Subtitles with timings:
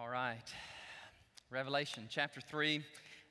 [0.00, 0.50] All right.
[1.50, 2.82] Revelation chapter 3.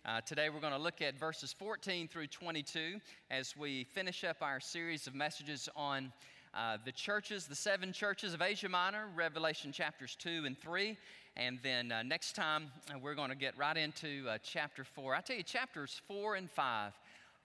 [0.05, 2.99] Uh, today we're going to look at verses 14 through 22
[3.31, 6.13] as we finish up our series of messages on
[6.53, 10.95] uh, the churches, the seven churches of Asia Minor, Revelation chapters 2 and 3.
[11.37, 15.15] And then uh, next time uh, we're going to get right into uh, chapter 4.
[15.15, 16.93] I tell you, chapters 4 and 5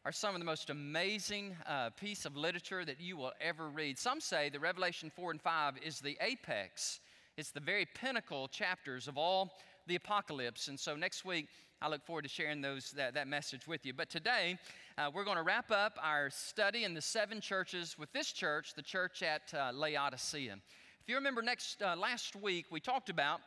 [0.04, 3.98] are some of the most amazing uh, piece of literature that you will ever read.
[3.98, 7.00] Some say that Revelation 4 and 5 is the apex
[7.36, 9.54] it's the very pinnacle chapters of all
[9.86, 10.68] the apocalypse.
[10.68, 11.48] And so next week,
[11.82, 13.92] I look forward to sharing those, that, that message with you.
[13.92, 14.56] But today,
[14.96, 18.74] uh, we're going to wrap up our study in the seven churches with this church,
[18.74, 20.54] the church at uh, Laodicea.
[20.54, 23.40] If you remember, next, uh, last week, we talked about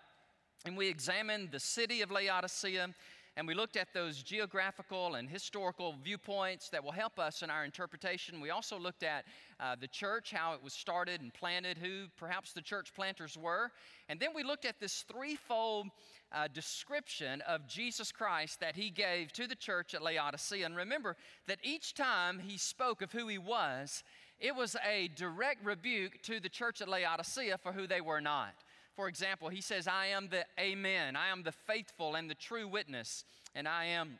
[0.66, 2.90] and we examined the city of Laodicea
[3.38, 7.64] and we looked at those geographical and historical viewpoints that will help us in our
[7.64, 8.42] interpretation.
[8.42, 9.26] We also looked at
[9.60, 13.70] uh, the church, how it was started and planted, who perhaps the church planters were.
[14.10, 15.86] And then we looked at this threefold
[16.32, 20.66] uh, description of Jesus Christ that he gave to the church at Laodicea.
[20.66, 21.16] And remember
[21.46, 24.04] that each time he spoke of who he was,
[24.40, 28.56] it was a direct rebuke to the church at Laodicea for who they were not.
[28.98, 32.68] For example, he says, I am the Amen, I am the faithful and the true
[32.68, 34.18] witness, and I am,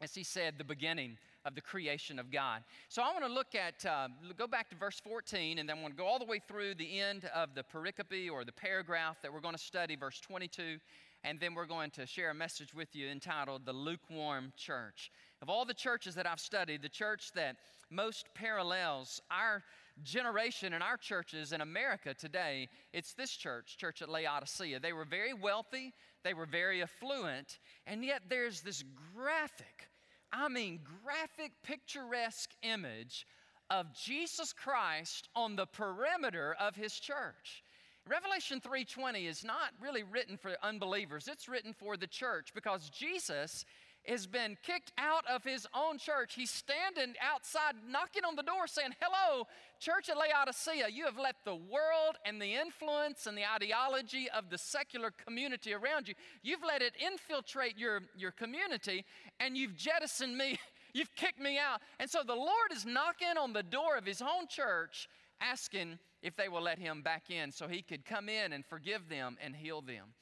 [0.00, 2.62] as he said, the beginning of the creation of God.
[2.88, 5.82] So I want to look at, uh, go back to verse 14, and then I
[5.82, 9.18] want to go all the way through the end of the pericope or the paragraph
[9.22, 10.78] that we're going to study, verse 22
[11.24, 15.10] and then we're going to share a message with you entitled The Lukewarm Church.
[15.42, 17.56] Of all the churches that I've studied, the church that
[17.90, 19.62] most parallels our
[20.02, 24.80] generation in our churches in America today, it's this church, Church at Laodicea.
[24.80, 25.92] They were very wealthy,
[26.24, 29.88] they were very affluent, and yet there's this graphic,
[30.32, 33.26] I mean, graphic, picturesque image
[33.70, 37.62] of Jesus Christ on the perimeter of his church.
[38.06, 41.28] Revelation 3:20 is not really written for unbelievers.
[41.28, 43.66] It's written for the church because Jesus
[44.08, 46.34] has been kicked out of his own church.
[46.34, 49.46] He's standing outside knocking on the door saying, "Hello,
[49.78, 54.50] church at Laodicea, you have let the world and the influence and the ideology of
[54.50, 59.04] the secular community around you, you've let it infiltrate your, your community
[59.40, 60.58] and you've jettisoned me,
[60.94, 64.22] you've kicked me out." And so the Lord is knocking on the door of his
[64.22, 65.08] own church
[65.40, 69.08] asking if they will let him back in so he could come in and forgive
[69.08, 70.14] them and heal them.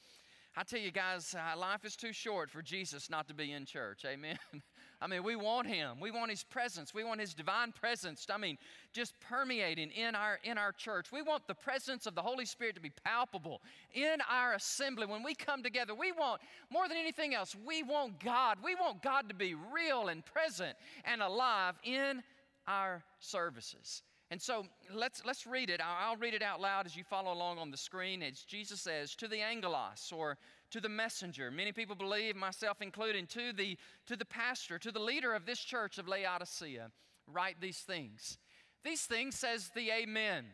[0.59, 3.63] I tell you guys, uh, life is too short for Jesus not to be in
[3.63, 4.03] church.
[4.07, 4.39] Amen.
[5.01, 5.99] I mean, we want him.
[5.99, 6.95] We want his presence.
[6.95, 8.25] We want his divine presence.
[8.27, 8.57] I mean,
[8.91, 11.11] just permeating in our in our church.
[11.11, 13.61] We want the presence of the Holy Spirit to be palpable
[13.93, 15.93] in our assembly when we come together.
[15.93, 16.41] We want
[16.71, 18.57] more than anything else, we want God.
[18.63, 20.75] We want God to be real and present
[21.05, 22.23] and alive in
[22.65, 24.01] our services.
[24.29, 25.79] And so let's, let's read it.
[25.83, 28.21] I'll read it out loud as you follow along on the screen.
[28.21, 30.37] As Jesus says, to the angelos or
[30.71, 31.49] to the messenger.
[31.49, 35.59] Many people believe, myself included, to the, to the pastor, to the leader of this
[35.59, 36.91] church of Laodicea,
[37.25, 38.37] write these things.
[38.83, 40.45] These things says the Amen,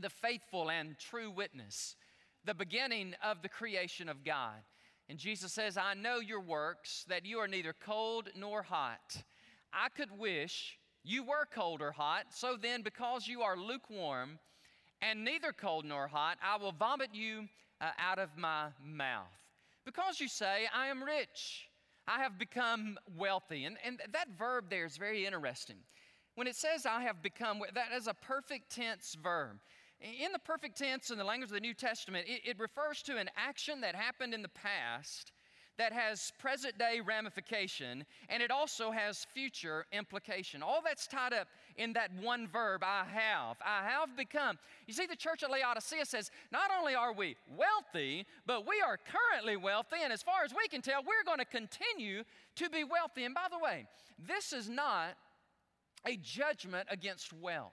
[0.00, 1.96] the faithful and true witness,
[2.44, 4.62] the beginning of the creation of God.
[5.10, 9.22] And Jesus says, I know your works, that you are neither cold nor hot.
[9.72, 14.38] I could wish you were cold or hot, so then, because you are lukewarm
[15.02, 17.46] and neither cold nor hot, I will vomit you
[17.80, 19.26] uh, out of my mouth.
[19.84, 21.68] Because you say, I am rich,
[22.08, 23.64] I have become wealthy.
[23.64, 25.76] And, and that verb there is very interesting.
[26.36, 29.58] When it says, I have become, that is a perfect tense verb.
[30.00, 33.18] In the perfect tense in the language of the New Testament, it, it refers to
[33.18, 35.32] an action that happened in the past
[35.78, 40.62] that has present day ramification and it also has future implication.
[40.62, 43.56] All that's tied up in that one verb, I have.
[43.64, 44.58] I have become.
[44.86, 48.98] You see, the church at Laodicea says not only are we wealthy, but we are
[48.98, 52.22] currently wealthy, and as far as we can tell, we're going to continue
[52.56, 53.24] to be wealthy.
[53.24, 53.86] And by the way,
[54.26, 55.16] this is not
[56.06, 57.72] a judgment against wealth.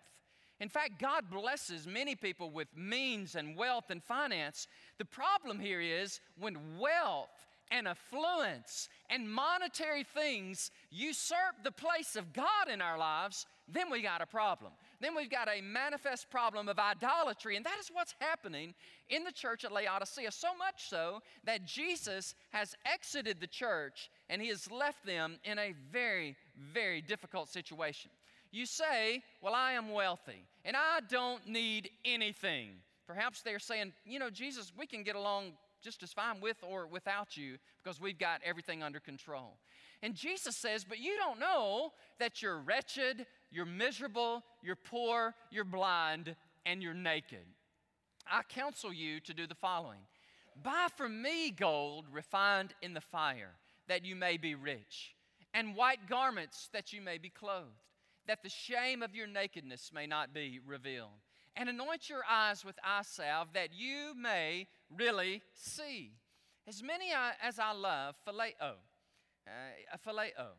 [0.59, 4.68] In fact, God blesses many people with means and wealth and finance.
[5.00, 12.33] The problem here is when wealth and affluence and monetary things usurp the place of
[12.33, 14.73] God in our lives, then we got a problem.
[15.00, 17.56] Then we've got a manifest problem of idolatry.
[17.56, 18.73] And that is what's happening
[19.09, 20.31] in the church at Laodicea.
[20.31, 25.57] So much so that Jesus has exited the church and he has left them in
[25.57, 26.35] a very,
[26.73, 28.12] very difficult situation.
[28.51, 32.71] You say, Well, I am wealthy and I don't need anything.
[33.07, 36.88] Perhaps they're saying, You know, Jesus, we can get along just as fine with or
[36.88, 39.57] without you because we've got everything under control.
[40.04, 45.63] And Jesus says, But you don't know that you're wretched, you're miserable, you're poor, you're
[45.63, 46.36] blind,
[46.66, 47.45] and you're naked.
[48.31, 50.00] I counsel you to do the following
[50.62, 53.56] Buy from me gold refined in the fire,
[53.88, 55.16] that you may be rich,
[55.54, 57.68] and white garments that you may be clothed,
[58.28, 61.10] that the shame of your nakedness may not be revealed.
[61.56, 66.13] And anoint your eyes with eye salve, that you may really see.
[66.68, 67.12] As many
[67.42, 68.75] as I love, phileo,
[69.48, 70.53] uh, phileo.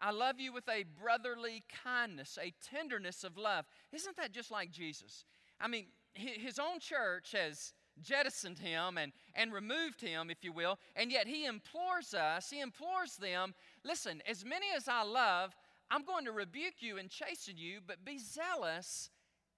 [0.00, 3.64] I love you with a brotherly kindness, a tenderness of love.
[3.92, 5.24] Isn't that just like Jesus?
[5.60, 7.72] I mean, his own church has
[8.02, 12.60] jettisoned him and, and removed him, if you will, and yet he implores us, he
[12.60, 13.54] implores them
[13.84, 15.54] listen, as many as I love,
[15.90, 19.10] I'm going to rebuke you and chasten you, but be zealous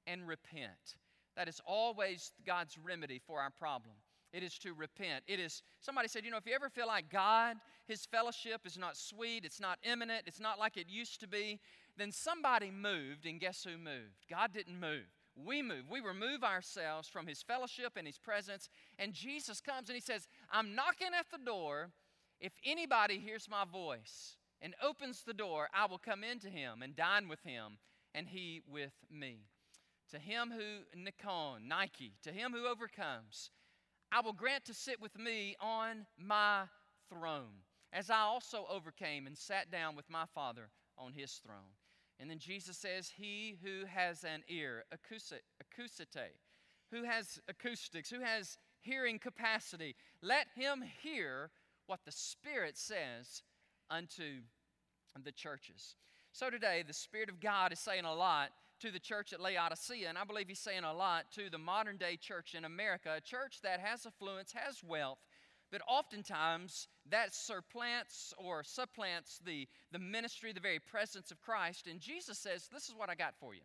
[0.07, 0.97] and repent.
[1.37, 3.95] That is always God's remedy for our problem.
[4.33, 5.25] It is to repent.
[5.27, 7.57] It is, somebody said, you know, if you ever feel like God,
[7.87, 11.61] His fellowship is not sweet, it's not imminent, it's not like it used to be,
[11.97, 14.27] then somebody moved, and guess who moved?
[14.29, 15.07] God didn't move.
[15.37, 15.85] We move.
[15.91, 18.69] We remove ourselves from His fellowship and His presence,
[18.99, 21.91] and Jesus comes and He says, I'm knocking at the door.
[22.41, 26.95] If anybody hears my voice and opens the door, I will come into him and
[26.95, 27.79] dine with him,
[28.15, 29.47] and he with me.
[30.17, 33.51] To him who, Nikon, Nike, to him who overcomes,
[34.11, 36.63] I will grant to sit with me on my
[37.11, 37.61] throne,
[37.93, 41.75] as I also overcame and sat down with my Father on his throne.
[42.19, 45.43] And then Jesus says, He who has an ear, acousite,
[46.91, 51.51] who has acoustics, who has hearing capacity, let him hear
[51.89, 53.43] what the Spirit says
[53.91, 54.41] unto
[55.23, 55.95] the churches.
[56.33, 58.49] So today, the Spirit of God is saying a lot
[58.81, 61.97] to the church at Laodicea, and I believe He's saying a lot to the modern
[61.97, 65.19] day church in America, a church that has affluence, has wealth,
[65.71, 71.87] but oftentimes that surplants or supplants the, the ministry, the very presence of Christ.
[71.87, 73.63] And Jesus says, This is what I got for you.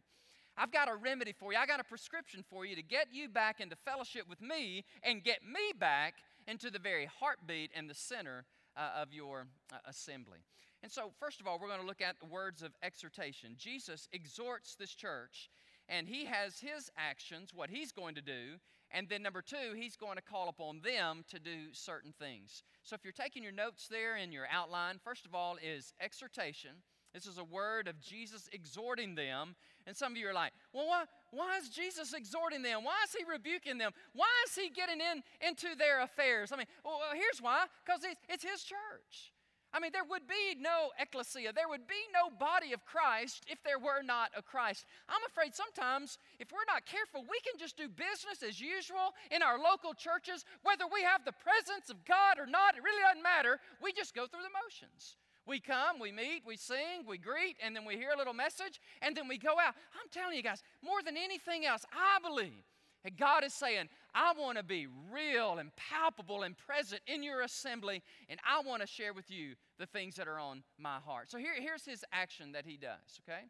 [0.57, 1.59] I've got a remedy for you.
[1.59, 5.23] I got a prescription for you to get you back into fellowship with me and
[5.23, 6.15] get me back
[6.47, 10.39] into the very heartbeat and the center uh, of your uh, assembly.
[10.83, 13.51] And so, first of all, we're going to look at the words of exhortation.
[13.55, 15.49] Jesus exhorts this church,
[15.87, 18.57] and he has his actions, what he's going to do.
[18.89, 22.63] And then, number two, he's going to call upon them to do certain things.
[22.83, 26.71] So, if you're taking your notes there in your outline, first of all, is exhortation.
[27.13, 29.55] This is a word of Jesus exhorting them.
[29.85, 32.83] And some of you are like, well, why, why is Jesus exhorting them?
[32.83, 33.91] Why is he rebuking them?
[34.13, 36.51] Why is he getting in into their affairs?
[36.51, 39.33] I mean, well, here's why because it's, it's his church.
[39.73, 43.63] I mean, there would be no ecclesia, there would be no body of Christ if
[43.63, 44.85] there were not a Christ.
[45.07, 49.41] I'm afraid sometimes, if we're not careful, we can just do business as usual in
[49.41, 53.23] our local churches, whether we have the presence of God or not, it really doesn't
[53.23, 53.59] matter.
[53.81, 55.15] We just go through the motions.
[55.47, 58.79] We come, we meet, we sing, we greet, and then we hear a little message,
[59.01, 59.73] and then we go out.
[59.95, 62.63] I'm telling you guys, more than anything else, I believe
[63.03, 67.41] that God is saying, I want to be real and palpable and present in your
[67.41, 71.31] assembly, and I want to share with you the things that are on my heart.
[71.31, 73.45] So here, here's his action that he does, okay?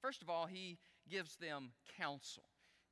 [0.00, 0.78] First of all, he
[1.10, 2.44] gives them counsel.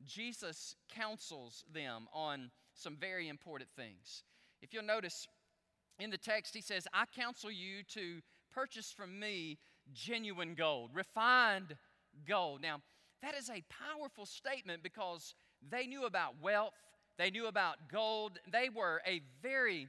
[0.04, 4.24] Jesus counsels them on some very important things.
[4.62, 5.26] If you'll notice
[5.98, 8.20] in the text, he says, I counsel you to
[8.52, 9.58] purchase from me
[9.92, 11.76] genuine gold, refined
[12.26, 12.62] gold.
[12.62, 12.80] Now,
[13.22, 15.34] that is a powerful statement because
[15.68, 16.74] they knew about wealth,
[17.18, 18.38] they knew about gold.
[18.50, 19.88] They were a very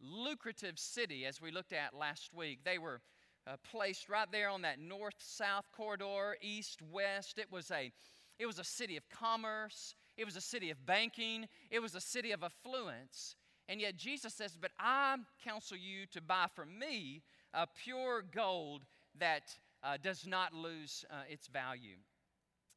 [0.00, 2.60] lucrative city, as we looked at last week.
[2.64, 3.00] They were
[3.46, 7.38] uh, placed right there on that north south corridor, east west.
[7.38, 7.90] It was, a,
[8.38, 12.00] it was a city of commerce, it was a city of banking, it was a
[12.00, 13.36] city of affluence.
[13.68, 17.22] And yet Jesus says, But I counsel you to buy from me
[17.54, 18.82] a pure gold
[19.18, 21.96] that uh, does not lose uh, its value.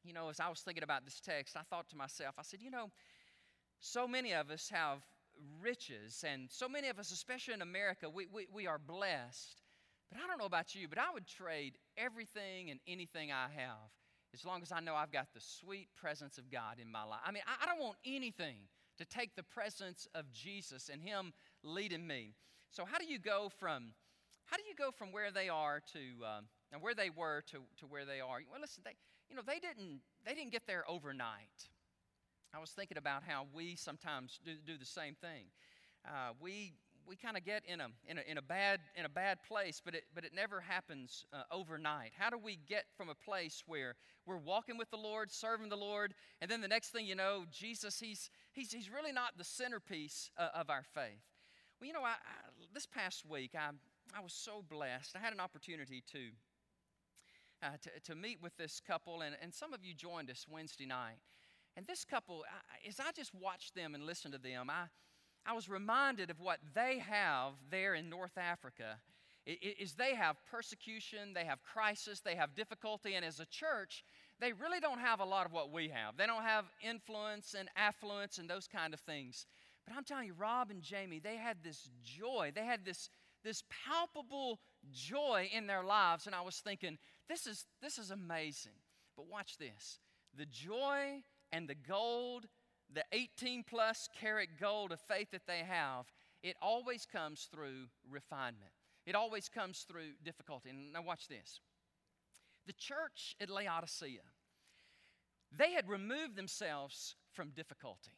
[0.04, 2.60] You know, as I was thinking about this text, I thought to myself, I said,
[2.62, 2.90] you know,
[3.80, 5.02] so many of us have
[5.62, 9.62] riches, and so many of us, especially in America, we, we, we are blessed.
[10.10, 13.90] But I don't know about you, but I would trade everything and anything I have
[14.34, 17.20] as long as I know I've got the sweet presence of God in my life.
[17.24, 21.32] I mean, I, I don't want anything to take the presence of Jesus and Him
[21.62, 22.34] leading me.
[22.70, 23.92] So, how do you go from
[24.46, 26.40] how do you go from where they are to uh,
[26.72, 28.40] and where they were to, to where they are?
[28.50, 28.96] Well, listen, they,
[29.30, 31.68] you know, they didn't they didn't get there overnight.
[32.52, 35.46] I was thinking about how we sometimes do, do the same thing.
[36.04, 36.74] Uh, we
[37.06, 39.82] we kind of get in a, in a, in, a bad, in a bad place,
[39.84, 42.12] but it, but it never happens uh, overnight.
[42.16, 43.96] How do we get from a place where
[44.26, 47.46] we're walking with the Lord, serving the Lord, and then the next thing you know,
[47.50, 51.24] Jesus, he's, he's, he's really not the centerpiece uh, of our faith?
[51.80, 52.14] Well, you know, I, I,
[52.72, 53.70] this past week, I,
[54.16, 55.16] I was so blessed.
[55.16, 56.18] I had an opportunity to,
[57.62, 60.86] uh, to, to, meet with this couple, and, and some of you joined us Wednesday
[60.86, 61.18] night.
[61.76, 64.86] And this couple, I, as I just watched them and listened to them, I,
[65.46, 68.98] I was reminded of what they have there in North Africa.
[69.46, 74.04] Is they have persecution, they have crisis, they have difficulty, and as a church,
[74.38, 76.16] they really don't have a lot of what we have.
[76.16, 79.46] They don't have influence and affluence and those kind of things.
[79.86, 82.52] But I'm telling you, Rob and Jamie, they had this joy.
[82.54, 83.08] They had this,
[83.44, 84.60] this palpable
[84.92, 86.26] joy in their lives.
[86.26, 88.72] And I was thinking, this is, this is amazing.
[89.16, 89.98] But watch this
[90.36, 92.46] the joy and the gold,
[92.92, 96.06] the 18 plus carat gold of faith that they have,
[96.42, 98.70] it always comes through refinement.
[99.06, 100.70] It always comes through difficulty.
[100.70, 101.60] And now, watch this.
[102.66, 104.20] The church at Laodicea,
[105.56, 108.12] they had removed themselves from difficulty.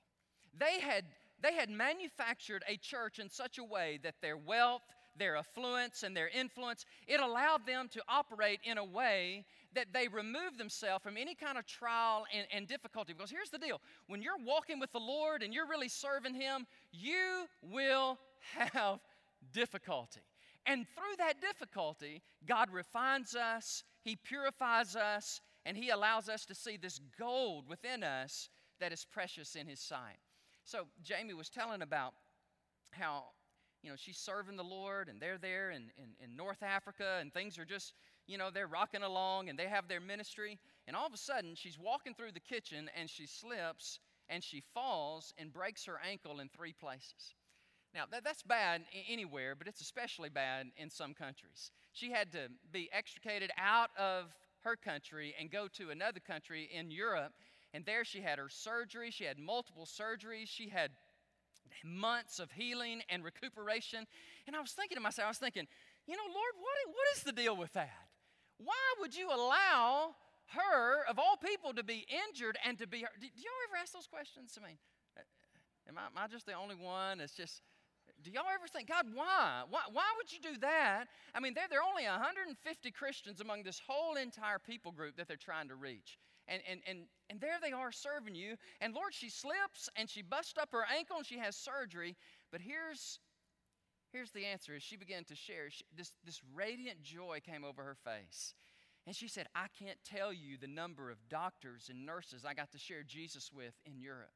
[0.58, 1.04] They had,
[1.40, 4.82] they had manufactured a church in such a way that their wealth,
[5.16, 10.08] their affluence, and their influence, it allowed them to operate in a way that they
[10.08, 13.12] removed themselves from any kind of trial and, and difficulty.
[13.12, 16.66] Because here's the deal when you're walking with the Lord and you're really serving Him,
[16.92, 18.18] you will
[18.54, 19.00] have
[19.52, 20.20] difficulty.
[20.66, 26.54] And through that difficulty, God refines us, He purifies us, and He allows us to
[26.54, 28.48] see this gold within us
[28.80, 30.18] that is precious in His sight.
[30.64, 32.14] So, Jamie was telling about
[32.90, 33.24] how,
[33.82, 37.32] you know, she's serving the Lord, and they're there in, in, in North Africa, and
[37.32, 37.94] things are just,
[38.26, 40.58] you know, they're rocking along, and they have their ministry.
[40.86, 43.98] And all of a sudden, she's walking through the kitchen, and she slips,
[44.28, 47.34] and she falls and breaks her ankle in three places.
[47.94, 51.70] Now, that, that's bad anywhere, but it's especially bad in some countries.
[51.92, 56.90] She had to be extricated out of her country and go to another country in
[56.90, 57.32] Europe.
[57.74, 59.10] And there she had her surgery.
[59.10, 60.46] She had multiple surgeries.
[60.46, 60.90] She had
[61.84, 64.06] months of healing and recuperation.
[64.46, 65.66] And I was thinking to myself, I was thinking,
[66.06, 67.90] you know, Lord, what, what is the deal with that?
[68.58, 70.14] Why would you allow
[70.54, 73.20] her, of all people, to be injured and to be hurt?
[73.20, 74.58] Do, y'all ever ask those questions?
[74.60, 74.78] I mean,
[75.16, 75.22] uh,
[75.88, 77.62] am I, am I just the only one that's just
[78.22, 79.62] do y'all ever think, God, why?
[79.68, 79.80] why?
[79.92, 81.06] Why would you do that?
[81.34, 85.26] I mean, there, there are only 150 Christians among this whole entire people group that
[85.26, 86.18] they're trying to reach.
[86.52, 86.98] And, and, and,
[87.30, 88.56] and there they are serving you.
[88.80, 92.14] And Lord, she slips and she busts up her ankle and she has surgery.
[92.50, 93.20] But here's,
[94.12, 97.82] here's the answer as she began to share, she, this, this radiant joy came over
[97.82, 98.54] her face.
[99.06, 102.70] And she said, I can't tell you the number of doctors and nurses I got
[102.72, 104.30] to share Jesus with in Europe.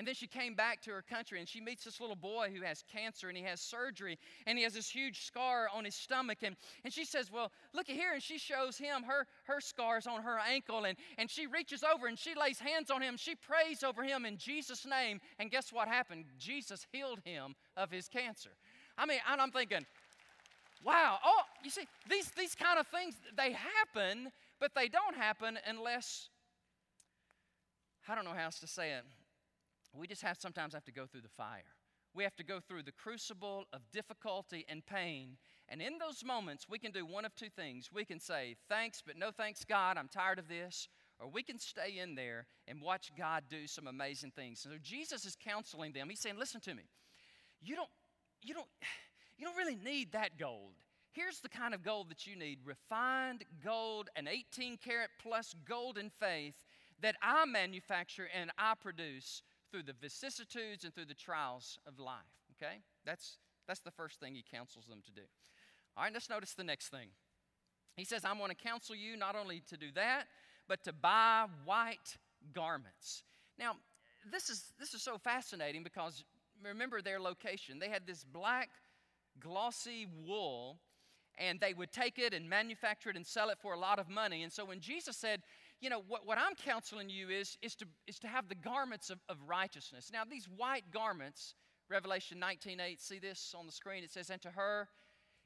[0.00, 2.62] And then she came back to her country and she meets this little boy who
[2.62, 6.38] has cancer and he has surgery and he has this huge scar on his stomach.
[6.42, 8.14] And, and she says, Well, look at here.
[8.14, 10.86] And she shows him her, her scars on her ankle.
[10.86, 13.18] And, and she reaches over and she lays hands on him.
[13.18, 15.20] She prays over him in Jesus' name.
[15.38, 16.24] And guess what happened?
[16.38, 18.52] Jesus healed him of his cancer.
[18.96, 19.84] I mean, I'm thinking,
[20.82, 25.58] wow, oh, you see, these, these kind of things, they happen, but they don't happen
[25.66, 26.30] unless,
[28.08, 29.04] I don't know how else to say it
[29.94, 31.74] we just have sometimes have to go through the fire.
[32.14, 35.36] We have to go through the crucible of difficulty and pain.
[35.68, 37.90] And in those moments, we can do one of two things.
[37.92, 40.88] We can say, Thanks, but no thanks, God, I'm tired of this.
[41.20, 44.60] Or we can stay in there and watch God do some amazing things.
[44.60, 46.08] So Jesus is counseling them.
[46.08, 46.84] He's saying, Listen to me.
[47.62, 47.90] You don't,
[48.42, 48.68] you don't,
[49.38, 50.72] you don't really need that gold.
[51.12, 56.10] Here's the kind of gold that you need refined gold, an 18 karat plus golden
[56.10, 56.54] faith
[57.02, 62.16] that I manufacture and I produce through the vicissitudes and through the trials of life.
[62.56, 62.76] Okay?
[63.04, 65.26] That's, that's the first thing he counsels them to do.
[65.96, 67.08] All right, let's notice the next thing.
[67.96, 70.24] He says, I'm going to counsel you not only to do that,
[70.68, 72.16] but to buy white
[72.54, 73.24] garments.
[73.58, 73.76] Now,
[74.30, 76.24] this is, this is so fascinating because
[76.62, 77.78] remember their location.
[77.78, 78.70] They had this black,
[79.40, 80.78] glossy wool,
[81.38, 84.08] and they would take it and manufacture it and sell it for a lot of
[84.08, 84.42] money.
[84.42, 85.42] And so when Jesus said,
[85.80, 89.10] you know, what, what I'm counseling you is, is, to, is to have the garments
[89.10, 90.10] of, of righteousness.
[90.12, 91.54] Now, these white garments,
[91.88, 94.04] Revelation 19.8, see this on the screen?
[94.04, 94.88] It says, And to her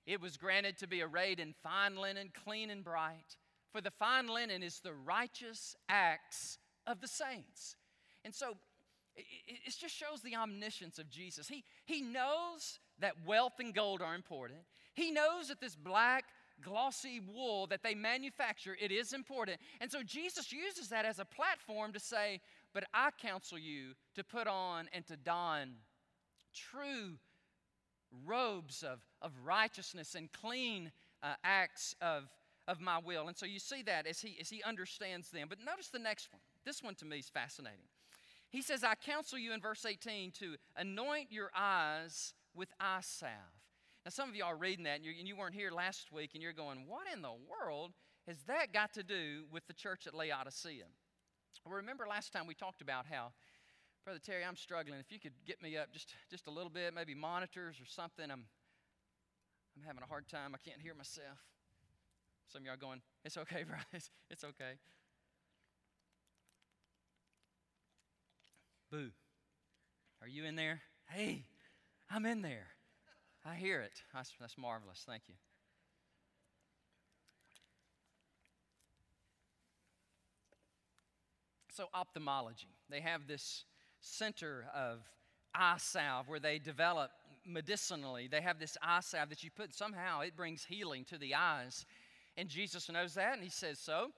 [0.07, 3.37] it was granted to be arrayed in fine linen, clean and bright.
[3.73, 7.77] For the fine linen is the righteous acts of the saints.
[8.25, 8.57] And so
[9.17, 9.25] it,
[9.67, 11.49] it just shows the omniscience of Jesus.
[11.49, 14.61] He, he knows that wealth and gold are important.
[14.93, 16.25] He knows that this black
[16.65, 19.59] glossy wool that they manufacture, it is important.
[19.81, 22.41] And so Jesus uses that as a platform to say,
[22.73, 25.75] But I counsel you to put on and to don
[26.55, 27.15] true
[28.25, 30.93] robes of, of righteousness and clean
[31.23, 32.25] uh, acts of,
[32.69, 33.29] of my will.
[33.29, 35.49] And so you see that as he, as he understands them.
[35.49, 36.41] But notice the next one.
[36.65, 37.87] This one to me is fascinating.
[38.51, 43.33] He says, I counsel you in verse 18 to anoint your eyes with eye salve.
[44.05, 46.43] Now, some of you are reading that and, and, you weren't here last week and
[46.43, 47.93] you're going, What in the world
[48.27, 50.85] has that got to do with the church at Laodicea?
[51.65, 53.33] Well, remember last time we talked about how
[54.05, 55.01] Brother Terry, I'm struggling.
[55.01, 58.31] If you could get me up just, just a little bit, maybe monitors or something,
[58.31, 58.45] I'm,
[59.77, 60.55] I'm having a hard time.
[60.55, 61.39] I can't hear myself.
[62.53, 63.79] Some of y'all going, it's okay, bro.
[63.95, 64.75] It's, it's okay.
[68.91, 69.09] Boo.
[70.21, 70.83] Are you in there?
[71.09, 71.47] Hey,
[72.11, 72.74] I'm in there.
[73.45, 74.03] I hear it.
[74.15, 75.05] That's, that's marvelous.
[75.07, 75.35] Thank you.
[81.75, 83.65] So, ophthalmology, they have this
[84.01, 85.01] center of
[85.55, 87.11] eye salve where they develop
[87.45, 88.29] medicinally.
[88.29, 91.85] They have this eye salve that you put, somehow it brings healing to the eyes.
[92.37, 94.11] And Jesus knows that, and he says, So,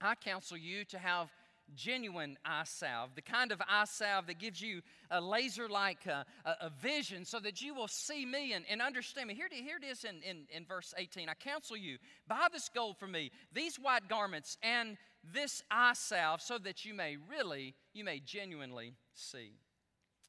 [0.00, 1.30] I counsel you to have
[1.74, 6.24] genuine eye salve, the kind of eye salve that gives you a laser like uh,
[6.44, 9.34] a, vision so that you will see me and, and understand me.
[9.34, 11.28] Here, here it is in, in, in verse 18.
[11.28, 14.96] I counsel you, buy this gold for me, these white garments, and
[15.32, 19.52] this eye salve so that you may really, you may genuinely see.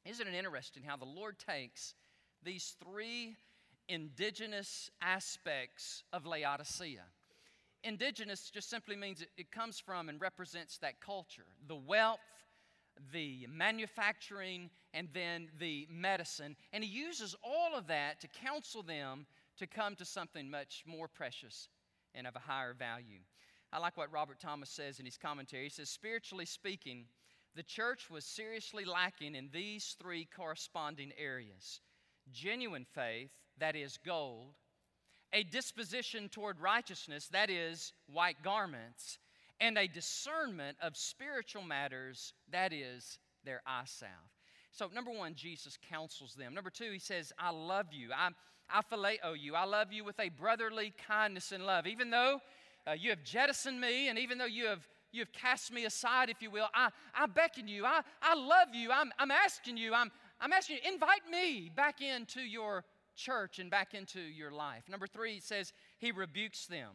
[0.04, 1.94] Isn't it interesting how the Lord takes
[2.42, 3.36] these three
[3.88, 7.02] indigenous aspects of Laodicea?
[7.86, 12.18] Indigenous just simply means it, it comes from and represents that culture the wealth,
[13.12, 16.56] the manufacturing, and then the medicine.
[16.72, 19.26] And he uses all of that to counsel them
[19.58, 21.68] to come to something much more precious
[22.14, 23.20] and of a higher value.
[23.72, 25.64] I like what Robert Thomas says in his commentary.
[25.64, 27.04] He says, spiritually speaking,
[27.54, 31.80] the church was seriously lacking in these three corresponding areas
[32.32, 34.56] genuine faith, that is, gold,
[35.32, 39.18] a disposition toward righteousness, that is, white garments,
[39.60, 44.10] and a discernment of spiritual matters, that is, their eye salve.
[44.72, 46.54] So, number one, Jesus counsels them.
[46.54, 48.10] Number two, he says, I love you.
[48.14, 48.30] I,
[48.68, 49.54] I phileo you.
[49.54, 51.86] I love you with a brotherly kindness and love.
[51.86, 52.40] Even though
[52.86, 56.28] uh, you have jettisoned me, and even though you have you have cast me aside,
[56.28, 56.68] if you will.
[56.74, 57.84] I, I beckon you.
[57.86, 58.90] I, I love you.
[58.92, 59.94] I'm, I'm asking you.
[59.94, 62.84] I'm, I'm asking you, invite me back into your
[63.16, 64.84] church and back into your life.
[64.88, 66.90] Number three, he says he rebukes them.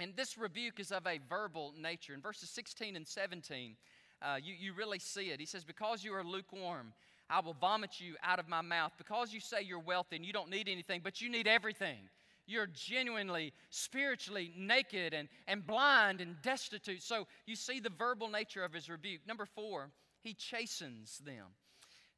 [0.00, 2.14] And this rebuke is of a verbal nature.
[2.14, 3.76] In verses 16 and 17,
[4.22, 5.40] uh, you, you really see it.
[5.40, 6.92] He says, Because you are lukewarm,
[7.28, 8.92] I will vomit you out of my mouth.
[8.96, 11.98] Because you say you're wealthy and you don't need anything, but you need everything
[12.46, 17.02] you're genuinely spiritually naked and, and blind and destitute.
[17.02, 19.20] So you see the verbal nature of his rebuke.
[19.26, 19.90] Number four,
[20.22, 21.46] he chastens them.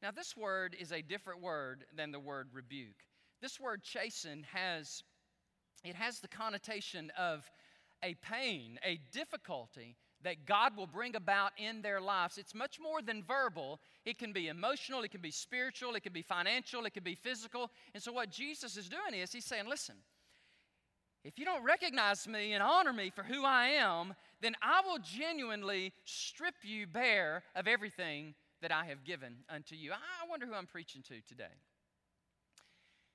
[0.02, 3.04] Now, this word is a different word than the word rebuke.
[3.44, 5.02] This word chasten has
[5.84, 7.44] it has the connotation of
[8.02, 12.38] a pain, a difficulty that God will bring about in their lives.
[12.38, 13.80] It's much more than verbal.
[14.06, 17.16] It can be emotional, it can be spiritual, it can be financial, it can be
[17.16, 17.70] physical.
[17.92, 19.96] And so, what Jesus is doing is He's saying, listen,
[21.22, 25.00] if you don't recognize me and honor me for who I am, then I will
[25.00, 29.92] genuinely strip you bare of everything that I have given unto you.
[29.92, 31.52] I wonder who I'm preaching to today.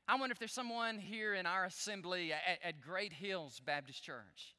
[0.09, 4.55] I wonder if there's someone here in our assembly at, at Great Hills Baptist Church.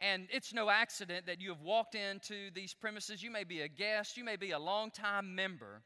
[0.00, 3.24] And it's no accident that you have walked into these premises.
[3.24, 5.82] You may be a guest, you may be a longtime member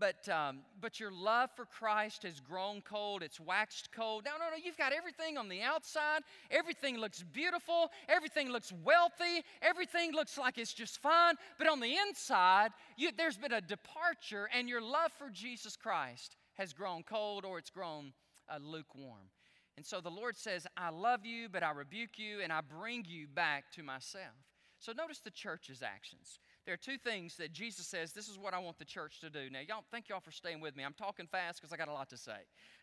[0.00, 4.24] but, um, but your love for Christ has grown cold, it's waxed cold.
[4.24, 6.20] No, no, no, you've got everything on the outside.
[6.52, 11.34] Everything looks beautiful, everything looks wealthy, everything looks like it's just fine.
[11.58, 16.36] But on the inside, you, there's been a departure, and your love for Jesus Christ
[16.58, 18.12] has grown cold or it's grown
[18.48, 19.30] uh, lukewarm.
[19.76, 23.04] And so the Lord says, I love you, but I rebuke you, and I bring
[23.06, 24.34] you back to myself.
[24.80, 26.40] So notice the church's actions.
[26.64, 29.30] There are two things that Jesus says, this is what I want the church to
[29.30, 29.48] do.
[29.50, 30.84] Now, y'all, thank y'all for staying with me.
[30.84, 32.36] I'm talking fast because I got a lot to say.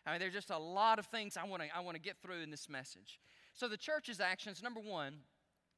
[0.06, 2.16] I mean, there's just a lot of things I want to I want to get
[2.22, 3.20] through in this message.
[3.54, 5.14] So the church's actions, number one,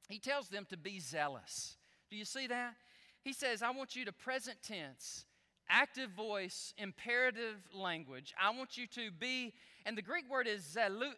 [0.09, 1.77] he tells them to be zealous.
[2.11, 2.75] Do you see that?
[3.23, 5.27] He says, I want you to present tense,
[5.71, 8.35] active voice, imperative language.
[8.41, 9.53] I want you to be,
[9.87, 11.13] and the Greek word is zelue.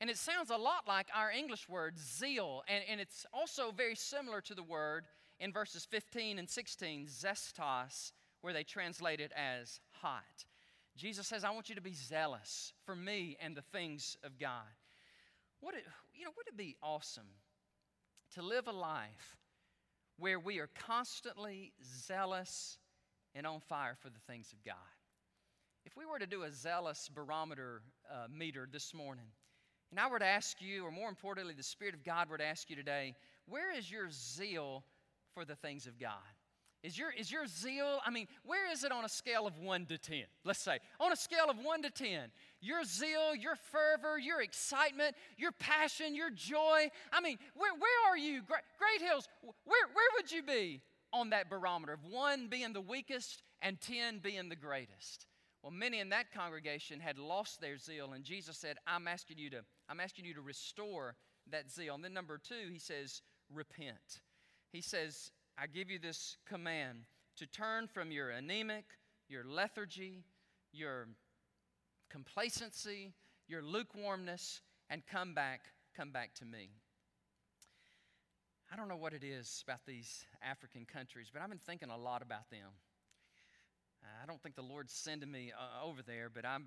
[0.00, 3.94] And it sounds a lot like our English word zeal, and, and it's also very
[3.94, 5.04] similar to the word
[5.38, 10.44] in verses 15 and 16, zestos, where they translate it as hot.
[10.96, 14.66] Jesus says, I want you to be zealous for me and the things of God.
[15.62, 15.84] Would it,
[16.14, 17.28] you know, would it be awesome
[18.34, 19.36] to live a life
[20.18, 21.72] where we are constantly
[22.06, 22.78] zealous
[23.34, 24.74] and on fire for the things of God?
[25.84, 29.24] If we were to do a zealous barometer uh, meter this morning,
[29.90, 32.44] and I were to ask you, or more importantly, the Spirit of God were to
[32.44, 33.16] ask you today,
[33.46, 34.84] where is your zeal
[35.34, 36.12] for the things of God?
[36.82, 39.86] Is your, is your zeal, I mean, where is it on a scale of 1
[39.86, 40.22] to 10?
[40.44, 42.30] Let's say, on a scale of 1 to 10,
[42.62, 46.88] your zeal, your fervor, your excitement, your passion, your joy.
[47.12, 48.40] I mean, where, where are you?
[48.42, 50.80] Great, Great Hills, where, where would you be
[51.12, 55.26] on that barometer of one being the weakest and 10 being the greatest.
[55.62, 59.50] Well, many in that congregation had lost their zeal, and Jesus said, I'm asking you
[59.50, 61.16] to, I'm asking you to restore
[61.50, 61.94] that zeal.
[61.94, 63.20] And then number two, he says,
[63.52, 64.20] repent.
[64.72, 67.00] He says, I give you this command
[67.36, 68.84] to turn from your anemic,
[69.28, 70.24] your lethargy,
[70.72, 71.08] your
[72.08, 73.12] complacency,
[73.46, 75.60] your lukewarmness, and come back,
[75.96, 76.70] come back to me.
[78.72, 81.96] I don't know what it is about these African countries, but I've been thinking a
[81.96, 82.70] lot about them.
[84.22, 86.66] I don't think the Lord's sending me uh, over there, but I'm,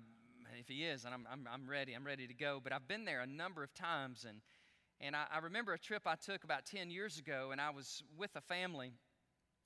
[0.60, 2.60] if He is, and I'm, I'm, I'm, ready, I'm ready to go.
[2.62, 4.42] But I've been there a number of times, and,
[5.00, 8.02] and I, I remember a trip I took about 10 years ago, and I was
[8.18, 8.92] with a family,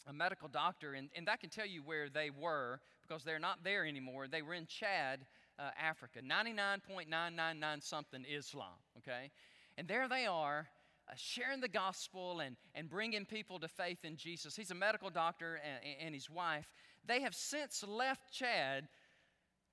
[0.07, 3.65] a medical doctor, and, and I can tell you where they were because they're not
[3.65, 4.29] there anymore.
[4.29, 5.27] They were in Chad,
[5.59, 9.33] uh, Africa, 99.999 something Islam, okay?
[9.77, 10.69] And there they are
[11.09, 14.57] uh, sharing the gospel and, and bringing people to faith in Jesus.
[14.57, 16.69] He's a medical doctor and, and his wife.
[17.07, 18.89] They have since left Chad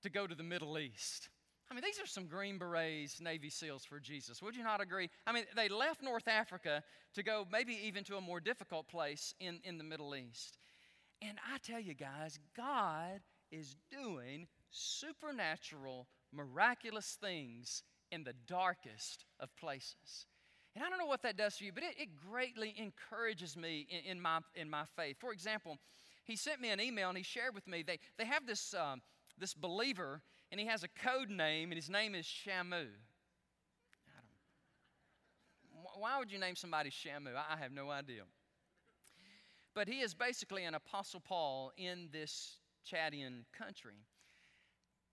[0.02, 1.28] to go to the Middle East.
[1.70, 4.40] I mean, these are some Green Berets, Navy SEALs for Jesus.
[4.40, 5.10] Would you not agree?
[5.26, 6.82] I mean, they left North Africa
[7.14, 10.58] to go maybe even to a more difficult place in, in the Middle East.
[11.20, 13.20] And I tell you guys, God
[13.50, 20.26] is doing supernatural, miraculous things in the darkest of places.
[20.76, 23.86] And I don't know what that does for you, but it, it greatly encourages me
[23.88, 25.16] in, in, my, in my faith.
[25.18, 25.78] For example,
[26.24, 29.00] he sent me an email and he shared with me, they, they have this, um,
[29.38, 30.20] this believer,
[30.52, 32.88] and he has a code name, and his name is Shamu.
[35.98, 37.30] Why would you name somebody Shamu?
[37.34, 38.24] I have no idea.
[39.74, 44.04] But he is basically an Apostle Paul in this Chadian country.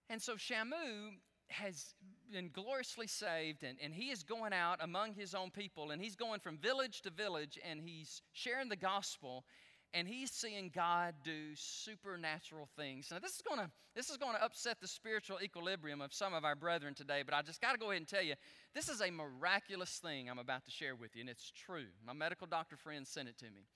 [0.09, 1.13] And so Shamu
[1.53, 1.93] has
[2.31, 6.15] been gloriously saved, and, and he is going out among his own people, and he's
[6.15, 9.45] going from village to village, and he's sharing the gospel,
[9.93, 13.09] and he's seeing God do supernatural things.
[13.11, 16.55] Now, this is to this is to upset the spiritual equilibrium of some of our
[16.55, 18.33] brethren today, but I just got to go ahead and tell you,
[18.73, 21.85] this is a miraculous thing I'm about to share with you, and it's true.
[22.05, 23.67] My medical doctor friend sent it to me.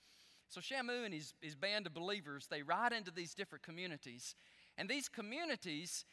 [0.49, 4.33] So Shamu and his, his band of believers, they ride into these different communities,
[4.77, 6.05] and these communities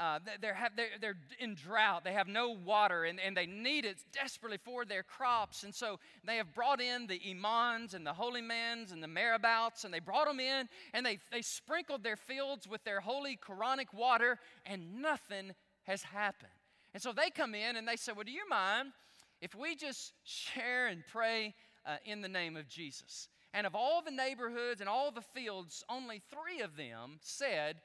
[0.00, 2.04] uh, they're, have, they're, they're, in drought.
[2.04, 5.62] They have no water and, and they need it desperately for their crops.
[5.62, 9.84] And so they have brought in the imams and the holy men and the marabouts,
[9.84, 13.92] and they brought them in and they, they sprinkled their fields with their holy Quranic
[13.92, 16.50] water, and nothing has happened.
[16.94, 18.92] And so they come in and they say, Well, do you mind
[19.42, 23.28] if we just share and pray uh, in the name of Jesus?
[23.52, 27.80] And of all the neighborhoods and all the fields, only three of them said,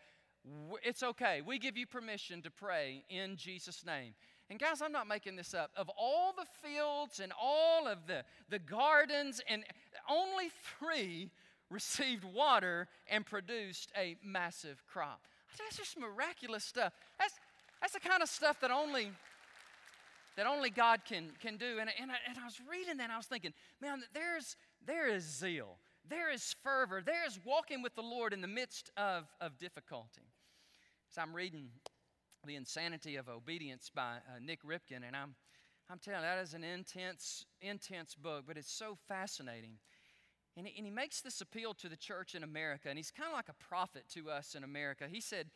[0.84, 1.42] it's okay.
[1.46, 4.14] We give you permission to pray in Jesus' name.
[4.50, 5.72] And guys, I'm not making this up.
[5.76, 9.64] Of all the fields and all of the, the gardens, and
[10.10, 11.32] only three
[11.72, 15.22] received water and produced a massive crop.
[15.58, 16.94] That's just miraculous stuff.
[17.18, 17.34] That's,
[17.82, 19.12] that's the kind of stuff that only
[20.36, 21.78] that only God can, can do.
[21.80, 25.24] And, and, I, and I was reading that I was thinking, man, there's, there is
[25.24, 25.78] zeal,
[26.10, 30.34] there is fervor, there is walking with the Lord in the midst of, of difficulty.
[31.15, 31.69] So I'm reading
[32.45, 35.34] The Insanity of Obedience by uh, Nik Ripken, and I'm,
[35.89, 39.78] I'm telling you, that is an intense, intense book, but it's so fascinating.
[40.58, 43.30] And he, and he makes this appeal to the church in America, and he's kind
[43.30, 45.06] of like a prophet to us in America.
[45.10, 45.47] He said,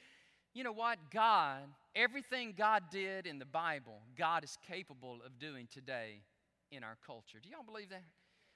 [0.54, 0.98] You know what?
[1.14, 6.22] God, everything God did in the Bible, God is capable of doing today
[6.72, 7.40] in our culture.
[7.44, 8.06] Do y'all believe that?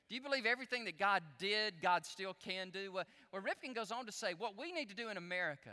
[0.07, 2.93] Do you believe everything that God did, God still can do?
[2.93, 3.43] Well, well,
[3.75, 5.71] goes on to say, what we need to do in America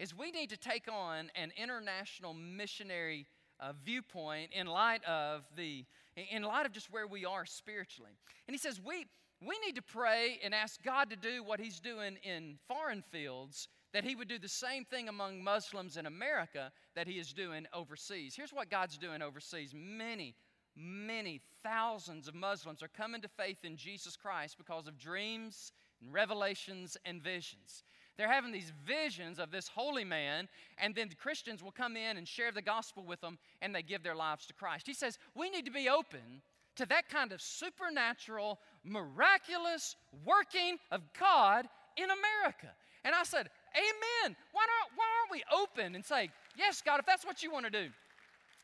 [0.00, 3.26] is we need to take on an international missionary
[3.60, 5.84] uh, viewpoint in light of the
[6.32, 8.10] in light of just where we are spiritually.
[8.48, 9.06] And he says we
[9.46, 13.68] we need to pray and ask God to do what he's doing in foreign fields
[13.92, 17.66] that he would do the same thing among Muslims in America that he is doing
[17.74, 18.34] overseas.
[18.34, 19.74] Here's what God's doing overseas.
[19.74, 20.34] Many
[20.76, 26.12] many thousands of Muslims are coming to faith in Jesus Christ because of dreams and
[26.12, 27.82] revelations and visions.
[28.20, 32.18] They're having these visions of this holy man, and then the Christians will come in
[32.18, 34.86] and share the gospel with them, and they give their lives to Christ.
[34.86, 36.42] He says, We need to be open
[36.76, 42.68] to that kind of supernatural, miraculous working of God in America.
[43.04, 44.36] And I said, Amen.
[44.52, 46.28] Why, not, why aren't we open and say,
[46.58, 47.88] Yes, God, if that's what you want to do,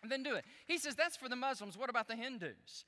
[0.06, 0.44] then do it?
[0.66, 1.78] He says, That's for the Muslims.
[1.78, 2.84] What about the Hindus?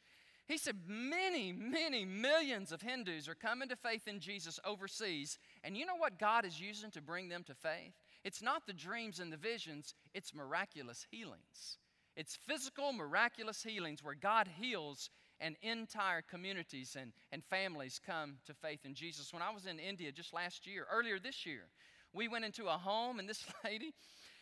[0.49, 5.39] He said, many, many millions of Hindus are coming to faith in Jesus overseas.
[5.63, 7.93] And you know what God is using to bring them to faith?
[8.25, 11.77] It's not the dreams and the visions, it's miraculous healings.
[12.17, 18.55] It's physical, miraculous healings where God heals and entire communities and, and families come to
[18.55, 19.33] faith in Jesus.
[19.33, 21.69] When I was in India just last year, earlier this year,
[22.13, 23.93] we went into a home, and this lady,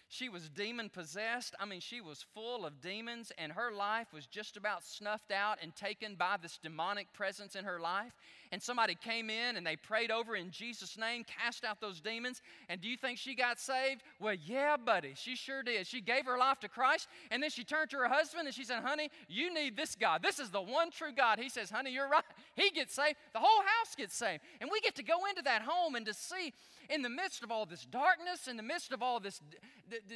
[0.09, 1.55] she was demon possessed.
[1.59, 5.59] I mean, she was full of demons, and her life was just about snuffed out
[5.63, 8.13] and taken by this demonic presence in her life.
[8.53, 12.43] And somebody came in and they prayed over in Jesus' name, cast out those demons.
[12.69, 14.03] And do you think she got saved?
[14.21, 15.87] Well, yeah, buddy, she sure did.
[15.87, 18.65] She gave her life to Christ, and then she turned to her husband and she
[18.65, 20.23] said, Honey, you need this God.
[20.23, 21.39] This is the one true God.
[21.39, 22.25] He says, Honey, you're right.
[22.55, 23.17] He gets saved.
[23.33, 24.41] The whole house gets saved.
[24.61, 26.53] And we get to go into that home and to see
[26.89, 29.41] in the midst of all this darkness, in the midst of all this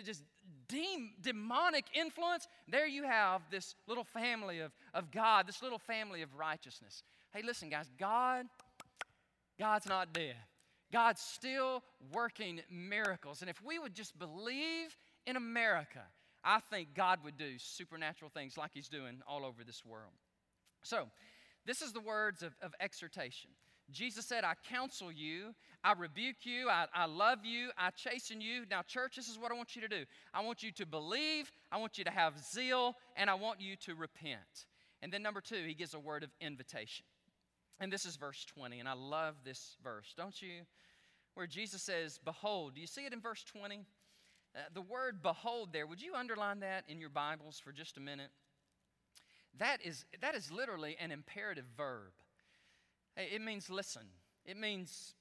[0.04, 0.22] just
[1.22, 6.34] demonic influence, there you have this little family of, of God, this little family of
[6.36, 7.02] righteousness.
[7.32, 8.46] Hey, listen, guys, God,
[9.58, 10.36] God's not dead.
[10.92, 13.40] God's still working miracles.
[13.40, 16.02] And if we would just believe in America,
[16.42, 20.12] I think God would do supernatural things like He's doing all over this world.
[20.82, 21.06] So,
[21.66, 23.50] this is the words of, of exhortation.
[23.90, 28.64] Jesus said, I counsel you, I rebuke you, I, I love you, I chasten you.
[28.70, 30.04] Now, church, this is what I want you to do.
[30.32, 33.76] I want you to believe, I want you to have zeal, and I want you
[33.76, 34.66] to repent.
[35.02, 37.04] And then, number two, he gives a word of invitation.
[37.80, 40.62] And this is verse 20, and I love this verse, don't you?
[41.34, 43.86] Where Jesus says, Behold, do you see it in verse 20?
[44.54, 48.00] Uh, the word behold there, would you underline that in your Bibles for just a
[48.00, 48.30] minute?
[49.58, 52.12] That is, that is literally an imperative verb.
[53.16, 54.06] It means listen.
[54.44, 55.14] It means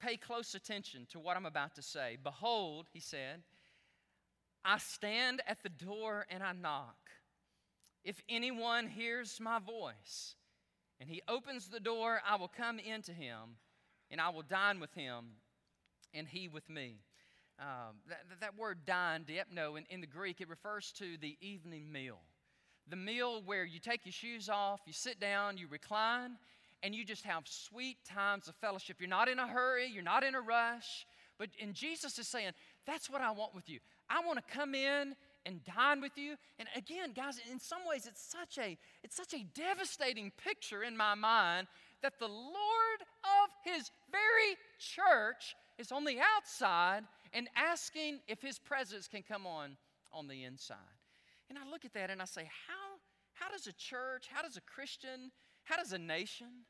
[0.00, 2.18] pay close attention to what I'm about to say.
[2.22, 3.42] Behold, he said,
[4.64, 6.96] I stand at the door and I knock.
[8.04, 10.34] If anyone hears my voice
[11.02, 13.56] and he opens the door, I will come into him
[14.08, 15.24] and I will dine with him
[16.14, 17.00] and he with me.
[17.58, 21.90] Um, that, that, word dine, diepno, in, in the Greek, it refers to the evening
[21.90, 22.20] meal.
[22.88, 26.36] The meal where you take your shoes off, you sit down, you recline,
[26.84, 28.98] and you just have sweet times of fellowship.
[29.00, 31.04] You're not in a hurry, you're not in a rush.
[31.36, 32.52] But and Jesus is saying,
[32.86, 33.80] that's what I want with you.
[34.08, 36.36] I want to come in and dine with you.
[36.58, 40.96] And again, guys, in some ways it's such a it's such a devastating picture in
[40.96, 41.66] my mind
[42.02, 48.58] that the Lord of his very church is on the outside and asking if his
[48.58, 49.76] presence can come on
[50.12, 50.76] on the inside.
[51.48, 52.98] And I look at that and I say, how
[53.34, 55.32] how does a church, how does a Christian,
[55.64, 56.64] how does a nation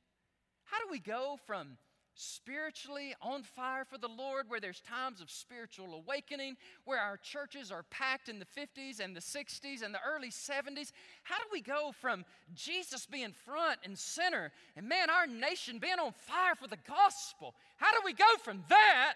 [0.65, 1.77] how do we go from
[2.15, 7.71] spiritually on fire for the Lord, where there's times of spiritual awakening, where our churches
[7.71, 10.93] are packed in the 50s and the 60s and the early 70s.
[11.23, 15.99] How do we go from Jesus being front and center and man, our nation being
[15.99, 17.55] on fire for the gospel?
[17.77, 19.15] How do we go from that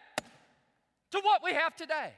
[1.13, 2.13] to what we have today?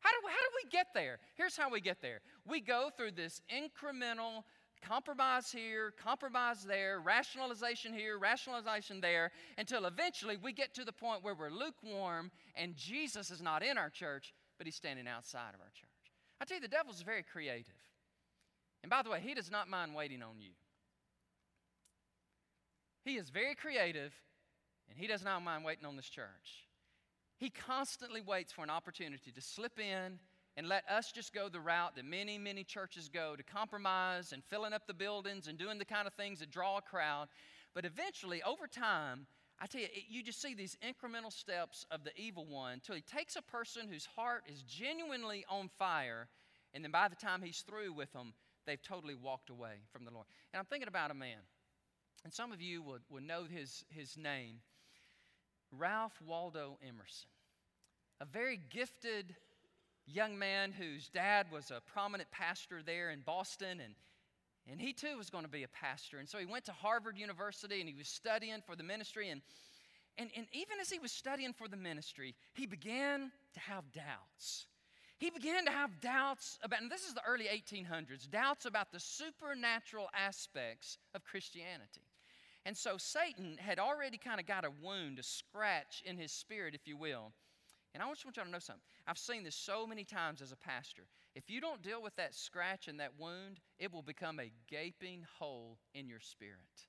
[0.00, 1.18] How do, how do we get there?
[1.36, 4.44] Here's how we get there we go through this incremental
[4.78, 11.22] compromise here, compromise there, rationalization here, rationalization there, until eventually we get to the point
[11.22, 15.60] where we're lukewarm and Jesus is not in our church, but he's standing outside of
[15.60, 15.88] our church.
[16.40, 17.74] I tell you, the devil's very creative.
[18.82, 20.50] And by the way, he does not mind waiting on you.
[23.04, 24.12] He is very creative,
[24.88, 26.66] and he does not mind waiting on this church.
[27.38, 30.18] He constantly waits for an opportunity to slip in
[30.58, 34.42] and let us just go the route that many, many churches go to compromise and
[34.42, 37.28] filling up the buildings and doing the kind of things that draw a crowd.
[37.76, 39.28] But eventually, over time,
[39.60, 43.02] I tell you, you just see these incremental steps of the evil one until he
[43.02, 46.26] takes a person whose heart is genuinely on fire,
[46.74, 48.32] and then by the time he's through with them,
[48.66, 50.26] they've totally walked away from the Lord.
[50.52, 51.38] And I'm thinking about a man,
[52.24, 54.56] and some of you would, would know his, his name
[55.70, 57.28] Ralph Waldo Emerson,
[58.20, 59.36] a very gifted
[60.08, 63.94] young man whose dad was a prominent pastor there in Boston, and,
[64.70, 66.18] and he too was going to be a pastor.
[66.18, 69.30] And so he went to Harvard University and he was studying for the ministry.
[69.30, 69.42] And,
[70.16, 74.66] and, and even as he was studying for the ministry, he began to have doubts.
[75.18, 79.00] He began to have doubts about, and this is the early 1800s, doubts about the
[79.00, 82.02] supernatural aspects of Christianity.
[82.64, 86.74] And so Satan had already kind of got a wound, a scratch in his spirit,
[86.74, 87.32] if you will.
[87.98, 88.80] And I just want y'all to know something.
[89.08, 91.02] I've seen this so many times as a pastor.
[91.34, 95.26] If you don't deal with that scratch and that wound, it will become a gaping
[95.36, 96.86] hole in your spirit.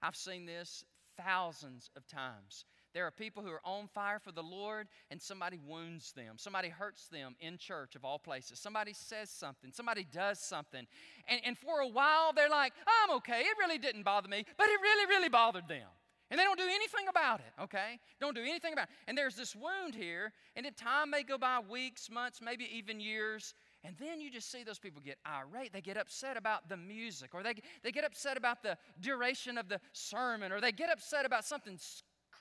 [0.00, 0.84] I've seen this
[1.16, 2.66] thousands of times.
[2.92, 6.36] There are people who are on fire for the Lord and somebody wounds them.
[6.36, 8.60] Somebody hurts them in church, of all places.
[8.60, 9.72] Somebody says something.
[9.72, 10.86] Somebody does something.
[11.26, 13.40] And, and for a while, they're like, I'm okay.
[13.40, 15.88] It really didn't bother me, but it really, really bothered them.
[16.30, 18.00] And they don't do anything about it, okay?
[18.20, 18.94] Don't do anything about it.
[19.06, 22.98] And there's this wound here, and it, time may go by weeks, months, maybe even
[22.98, 25.72] years, And then you just see those people get irate.
[25.72, 29.68] They get upset about the music, or they, they get upset about the duration of
[29.68, 31.78] the sermon, or they get upset about something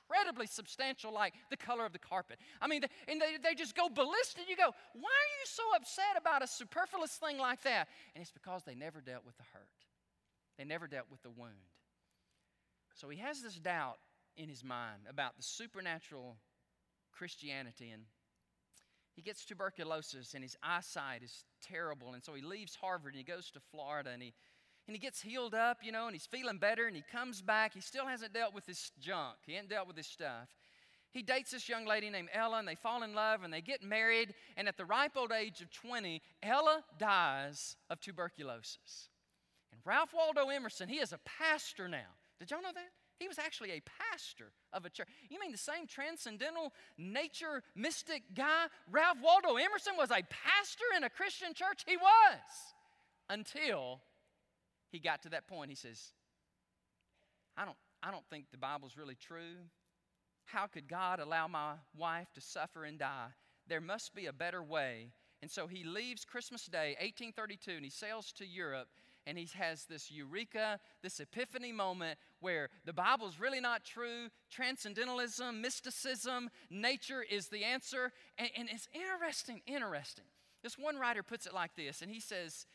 [0.10, 2.40] incredibly substantial like the color of the carpet.
[2.62, 4.46] I mean, and they, they just go ballistic.
[4.50, 7.90] You go, why are you so upset about a superfluous thing like that?
[8.16, 9.68] And it's because they never dealt with the hurt,
[10.58, 11.73] they never dealt with the wound.
[12.94, 13.98] So he has this doubt
[14.38, 16.38] in his mind about the supernatural
[17.12, 18.04] Christianity and
[19.16, 22.14] he gets tuberculosis and his eyesight is terrible.
[22.14, 24.34] And so he leaves Harvard and he goes to Florida and he,
[24.88, 27.74] and he gets healed up, you know, and he's feeling better and he comes back.
[27.74, 30.50] He still hasn't dealt with this junk, he hasn't dealt with this stuff.
[31.12, 33.84] He dates this young lady named Ella and they fall in love and they get
[33.84, 34.34] married.
[34.58, 39.10] And at the ripe old age of 20, Ella dies of tuberculosis.
[39.72, 42.18] And Ralph Waldo Emerson, he is a pastor now.
[42.40, 42.92] Did y'all know that?
[43.20, 45.08] He was actually a pastor of a church.
[45.30, 48.66] You mean the same transcendental nature mystic guy?
[48.92, 51.84] Ralph Waldo Emerson was a pastor in a Christian church?
[51.86, 52.42] He was.
[53.30, 54.02] Until
[54.92, 55.70] he got to that point.
[55.70, 56.12] He says,
[57.56, 59.70] I don't, I don't think the Bible's really true.
[60.46, 63.30] How could God allow my wife to suffer and die?
[63.68, 65.12] There must be a better way.
[65.42, 68.88] And so he leaves Christmas Day, 1832, and he sails to Europe
[69.26, 75.62] and he has this eureka, this epiphany moment where the Bible's really not true, transcendentalism,
[75.62, 78.12] mysticism, nature is the answer.
[78.38, 80.26] And, and it's interesting, interesting.
[80.62, 82.66] This one writer puts it like this, and he says,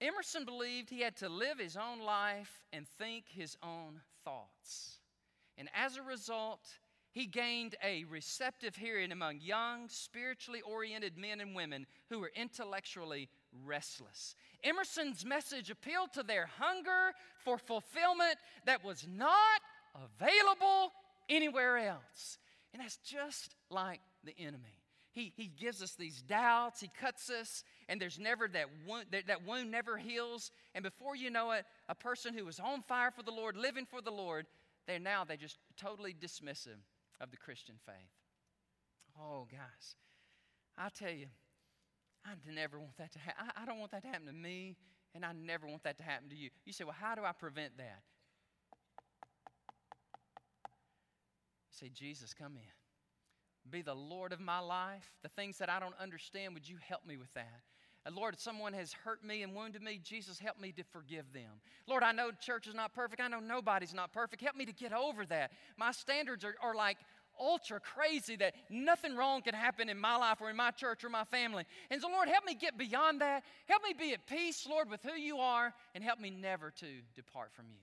[0.00, 4.98] Emerson believed he had to live his own life and think his own thoughts.
[5.56, 6.60] And as a result,
[7.12, 13.28] he gained a receptive hearing among young, spiritually oriented men and women who were intellectually
[13.64, 14.34] restless.
[14.64, 17.12] Emerson's message appealed to their hunger
[17.44, 18.36] for fulfillment
[18.66, 19.60] that was not
[19.94, 20.92] available
[21.28, 22.38] anywhere else.
[22.72, 24.78] And that's just like the enemy.
[25.12, 29.26] He, he gives us these doubts, he cuts us, and there's never that wound, that,
[29.26, 30.50] that wound never heals.
[30.74, 33.84] And before you know it, a person who was on fire for the Lord, living
[33.84, 34.46] for the Lord,
[34.86, 36.80] they're now they just totally dismissive
[37.20, 37.94] of the Christian faith.
[39.20, 39.96] Oh, guys,
[40.78, 41.26] I tell you,
[42.24, 43.46] I never want that to happen.
[43.56, 44.76] I don't want that to happen to me,
[45.14, 46.50] and I never want that to happen to you.
[46.64, 48.02] You say, well, how do I prevent that?
[51.70, 53.70] You say, Jesus, come in.
[53.70, 55.10] Be the Lord of my life.
[55.22, 57.60] The things that I don't understand, would you help me with that?
[58.04, 61.32] And Lord, if someone has hurt me and wounded me, Jesus, help me to forgive
[61.32, 61.60] them.
[61.86, 63.22] Lord, I know church is not perfect.
[63.22, 64.42] I know nobody's not perfect.
[64.42, 65.52] Help me to get over that.
[65.76, 66.98] My standards are, are like
[67.42, 71.08] ultra crazy that nothing wrong can happen in my life or in my church or
[71.08, 71.64] my family.
[71.90, 73.42] And so, Lord, help me get beyond that.
[73.66, 76.86] Help me be at peace, Lord, with who you are, and help me never to
[77.14, 77.80] depart from you.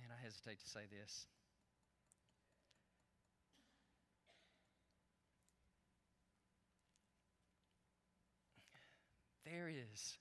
[0.00, 1.26] Man, I hesitate to say this.
[9.44, 10.18] There is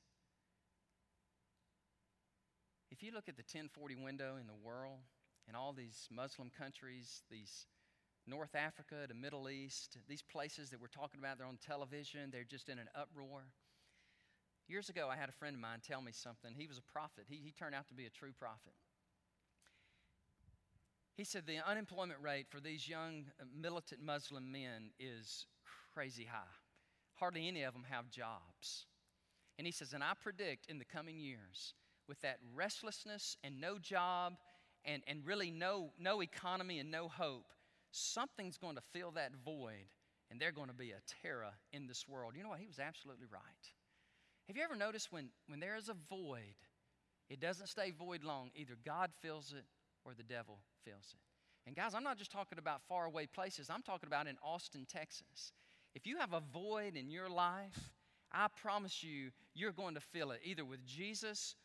[2.95, 4.99] if you look at the 10/40 window in the world,
[5.49, 7.67] in all these Muslim countries, these
[8.25, 12.45] North Africa, the Middle East, these places that we're talking about, they're on television, they're
[12.45, 13.51] just in an uproar.
[14.69, 16.55] Years ago, I had a friend of mine tell me something.
[16.55, 18.73] He was a prophet, he, he turned out to be a true prophet.
[21.17, 25.47] He said the unemployment rate for these young uh, militant Muslim men is
[25.93, 26.55] crazy high.
[27.15, 28.85] Hardly any of them have jobs.
[29.57, 31.73] And he says, and I predict in the coming years,
[32.07, 34.33] with that restlessness and no job
[34.83, 37.45] and, and really no, no economy and no hope,
[37.91, 39.87] something's going to fill that void
[40.29, 42.33] and they're going to be a terror in this world.
[42.35, 42.59] You know what?
[42.59, 43.41] He was absolutely right.
[44.47, 46.55] Have you ever noticed when, when there is a void,
[47.29, 48.51] it doesn't stay void long.
[48.55, 49.65] Either God fills it
[50.03, 51.19] or the devil fills it.
[51.67, 55.51] And guys, I'm not just talking about faraway places, I'm talking about in Austin, Texas.
[55.95, 57.91] If you have a void in your life,
[58.31, 61.55] I promise you, you're going to fill it either with Jesus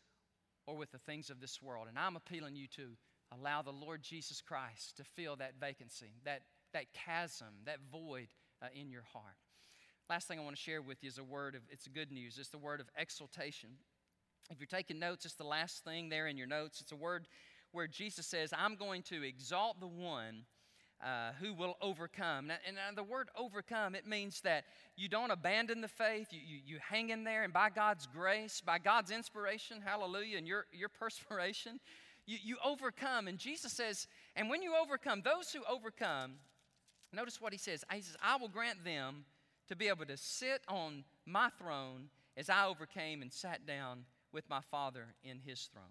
[0.67, 1.87] or with the things of this world.
[1.87, 2.97] And I'm appealing you to
[3.31, 6.41] allow the Lord Jesus Christ to fill that vacancy, that,
[6.73, 8.27] that chasm, that void
[8.61, 9.37] uh, in your heart.
[10.09, 12.37] Last thing I want to share with you is a word of, it's good news.
[12.37, 13.69] It's the word of exaltation.
[14.49, 16.81] If you're taking notes, it's the last thing there in your notes.
[16.81, 17.27] It's a word
[17.71, 20.43] where Jesus says, I'm going to exalt the one
[21.03, 22.47] uh, who will overcome.
[22.47, 26.39] Now, and uh, the word overcome, it means that you don't abandon the faith, you,
[26.45, 30.65] you, you hang in there, and by God's grace, by God's inspiration, hallelujah, and your,
[30.71, 31.79] your perspiration,
[32.25, 33.27] you, you overcome.
[33.27, 36.33] And Jesus says, and when you overcome, those who overcome,
[37.13, 37.83] notice what he says.
[37.91, 39.25] He says, I will grant them
[39.67, 44.49] to be able to sit on my throne as I overcame and sat down with
[44.49, 45.83] my Father in his throne.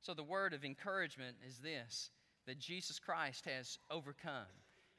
[0.00, 2.10] So, the word of encouragement is this
[2.46, 4.46] that Jesus Christ has overcome.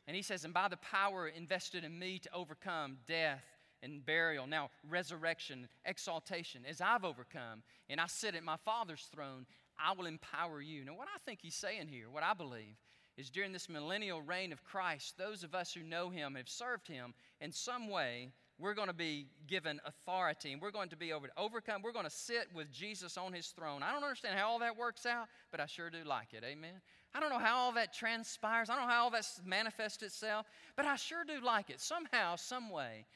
[0.07, 3.43] And he says, And by the power invested in me to overcome death
[3.83, 9.45] and burial, now resurrection, exaltation, as I've overcome, and I sit at my Father's throne,
[9.79, 10.85] I will empower you.
[10.85, 12.75] Now, what I think he's saying here, what I believe,
[13.17, 16.87] is during this millennial reign of Christ, those of us who know him, have served
[16.87, 18.29] him in some way,
[18.59, 21.81] we're going to be given authority and we're going to be able to overcome.
[21.83, 23.83] We're going to sit with Jesus on his throne.
[23.83, 26.43] I don't understand how all that works out, but I sure do like it.
[26.43, 26.81] Amen.
[27.17, 28.69] I don't know how all that transpires.
[28.69, 30.45] I don't know how all that manifests itself,
[30.75, 31.81] but I sure do like it.
[31.81, 33.07] Somehow, some way,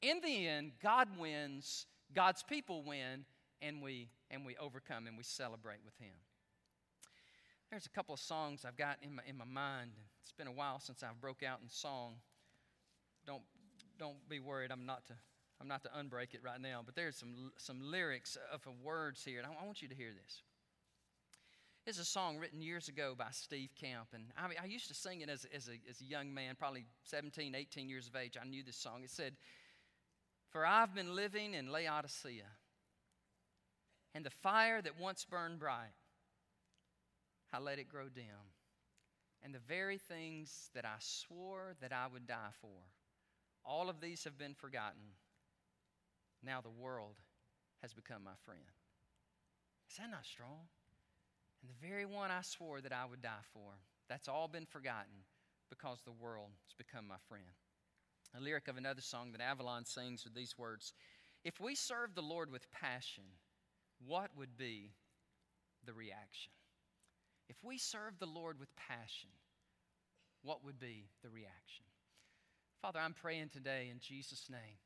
[0.00, 3.24] in the end, God wins, God's people win,
[3.60, 6.14] and we and we overcome and we celebrate with him.
[7.70, 9.90] There's a couple of songs I've got in my, in my mind.
[10.22, 12.14] It's been a while since I've broke out in song.
[13.26, 13.42] Don't,
[13.98, 15.14] don't be worried, I'm not to,
[15.60, 19.38] I'm not to unbreak it right now, but there's some, some lyrics of words here,
[19.38, 20.42] and I, I want you to hear this.
[21.88, 25.22] It's a song written years ago by Steve Camp, and I, I used to sing
[25.22, 28.36] it as, as, a, as a young man, probably 17, 18 years of age.
[28.38, 29.04] I knew this song.
[29.04, 29.32] It said,
[30.50, 32.44] For I've been living in Laodicea,
[34.14, 35.94] and the fire that once burned bright
[37.54, 38.52] I let it grow dim.
[39.42, 42.82] And the very things that I swore that I would die for,
[43.64, 45.14] all of these have been forgotten.
[46.44, 47.14] Now the world
[47.80, 48.60] has become my friend.
[49.90, 50.68] Is that not strong?
[51.62, 53.72] And the very one I swore that I would die for,
[54.08, 55.24] that's all been forgotten
[55.70, 57.44] because the world has become my friend.
[58.36, 60.92] A lyric of another song that Avalon sings with these words
[61.44, 63.24] If we serve the Lord with passion,
[64.06, 64.92] what would be
[65.84, 66.52] the reaction?
[67.48, 69.30] If we serve the Lord with passion,
[70.42, 71.86] what would be the reaction?
[72.82, 74.78] Father, I'm praying today in Jesus' name.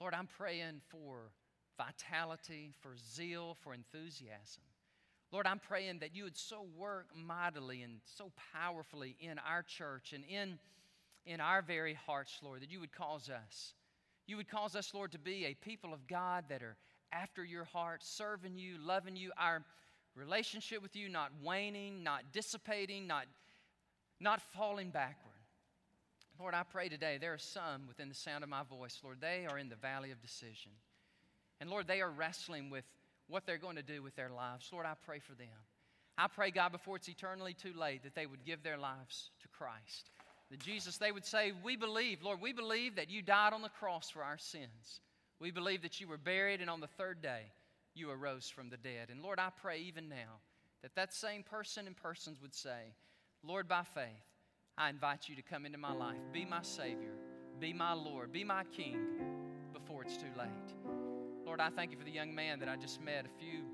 [0.00, 1.32] Lord, I'm praying for
[1.76, 4.64] vitality, for zeal, for enthusiasm.
[5.32, 10.12] Lord, I'm praying that you would so work mightily and so powerfully in our church
[10.12, 10.58] and in,
[11.24, 13.74] in our very hearts, Lord, that you would cause us.
[14.26, 16.76] You would cause us, Lord, to be a people of God that are
[17.12, 19.30] after your heart, serving you, loving you.
[19.38, 19.64] Our
[20.16, 23.26] relationship with you not waning, not dissipating, not,
[24.20, 25.34] not falling backward.
[26.38, 29.46] Lord, I pray today there are some within the sound of my voice, Lord, they
[29.48, 30.72] are in the valley of decision.
[31.60, 32.84] And Lord, they are wrestling with
[33.30, 34.68] what they're going to do with their lives.
[34.72, 35.48] Lord, I pray for them.
[36.18, 39.48] I pray, God, before it's eternally too late, that they would give their lives to
[39.48, 40.10] Christ.
[40.50, 43.68] That Jesus, they would say, We believe, Lord, we believe that you died on the
[43.68, 45.00] cross for our sins.
[45.40, 47.44] We believe that you were buried, and on the third day,
[47.94, 49.08] you arose from the dead.
[49.10, 50.40] And Lord, I pray even now
[50.82, 52.94] that that same person and persons would say,
[53.42, 54.04] Lord, by faith,
[54.76, 56.20] I invite you to come into my life.
[56.32, 57.14] Be my Savior.
[57.58, 58.32] Be my Lord.
[58.32, 58.98] Be my King
[59.72, 60.79] before it's too late.
[61.50, 63.64] Lord, I thank you for the young man that I just met a few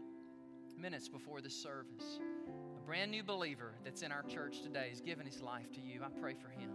[0.81, 2.21] minutes before this service.
[2.49, 6.01] A brand new believer that's in our church today has given his life to you.
[6.03, 6.71] I pray for him.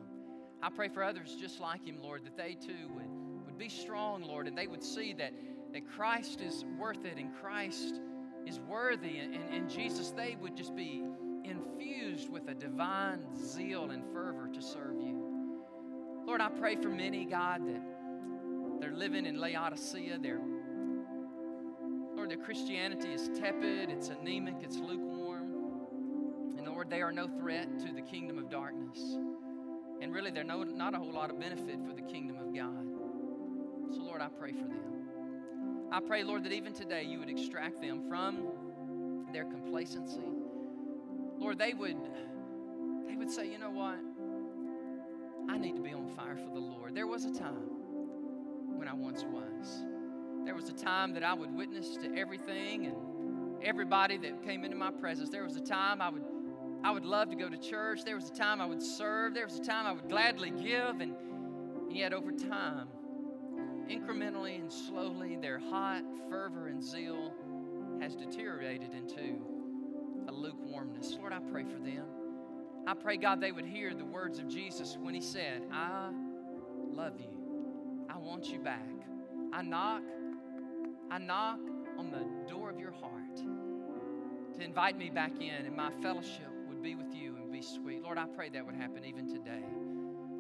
[0.62, 4.22] I pray for others just like him, Lord, that they too would, would be strong,
[4.22, 5.34] Lord, and they would see that
[5.74, 8.00] that Christ is worth it and Christ
[8.46, 9.18] is worthy.
[9.18, 11.04] And, and, and, Jesus, they would just be
[11.44, 15.20] infused with a divine zeal and fervor to serve you.
[16.28, 17.82] Lord, I pray for many, God, that
[18.80, 20.20] they're living in Laodicea.
[20.22, 20.42] They're,
[22.44, 25.52] Christianity is tepid, it's anemic, it's lukewarm.
[26.58, 29.18] And Lord, they are no threat to the kingdom of darkness.
[30.02, 32.88] And really, they're no, not a whole lot of benefit for the kingdom of God.
[33.96, 34.92] So, Lord, I pray for them.
[35.92, 40.24] I pray, Lord, that even today you would extract them from their complacency.
[41.38, 41.98] Lord, they would
[43.08, 44.00] they would say, you know what?
[45.50, 46.96] I need to be on fire for the Lord.
[46.96, 47.68] There was a time
[48.78, 49.84] when I once was.
[50.46, 52.96] There was a time that I would witness to everything and
[53.64, 55.30] everybody that came into my presence.
[55.30, 56.24] There was a time I would
[56.84, 58.04] I would love to go to church.
[58.04, 59.36] There was a time I would serve.
[59.36, 62.88] There was a time I would gladly give and, and yet over time
[63.92, 67.34] incrementally and slowly, their hot fervor and zeal
[68.00, 69.36] has deteriorated into
[70.28, 71.18] a lukewarmness.
[71.20, 72.06] Lord, I pray for them.
[72.88, 76.10] I pray, God, they would hear the words of Jesus when He said, I
[76.92, 78.06] love you.
[78.10, 78.90] I want you back.
[79.54, 80.04] I knock,
[81.12, 81.60] I knock
[81.98, 86.82] on the door of your heart to invite me back in, and my fellowship would
[86.82, 88.02] be with you and be sweet.
[88.02, 89.66] Lord, I pray that would happen even today.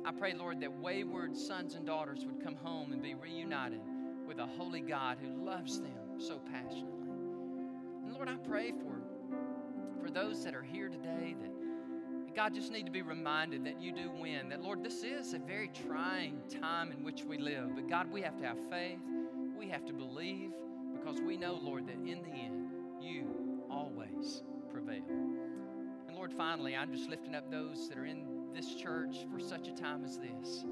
[0.06, 3.82] I pray, Lord, that wayward sons and daughters would come home and be reunited
[4.26, 7.10] with a holy God who loves them so passionately.
[8.06, 9.02] And Lord, I pray for,
[10.02, 13.92] for those that are here today that God just need to be reminded that you
[13.92, 14.48] do win.
[14.48, 17.76] That, Lord, this is a very trying time in which we live.
[17.76, 19.00] But God, we have to have faith.
[19.62, 20.54] We have to believe
[20.92, 23.28] because we know, Lord, that in the end, you
[23.70, 24.42] always
[24.72, 25.04] prevail.
[26.08, 29.68] And Lord, finally, I'm just lifting up those that are in this church for such
[29.68, 30.66] a time as this.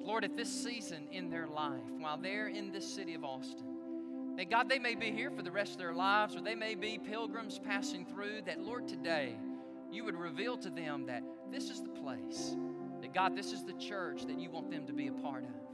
[0.00, 4.50] Lord, at this season in their life, while they're in this city of Austin, that
[4.50, 6.98] God, they may be here for the rest of their lives, or they may be
[6.98, 9.36] pilgrims passing through, that Lord, today
[9.92, 11.22] you would reveal to them that
[11.52, 12.56] this is the place,
[13.02, 15.71] that God, this is the church that you want them to be a part of.